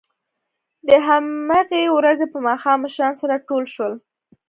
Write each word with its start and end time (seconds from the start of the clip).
د 0.87 0.89
همهغې 1.07 1.83
ورځې 1.97 2.25
په 2.33 2.37
ماښام 2.47 2.77
مشران 2.85 3.13
سره 3.21 3.43
ټول 3.49 3.63
شول 3.73 3.93